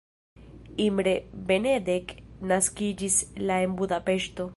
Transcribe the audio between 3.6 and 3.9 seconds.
en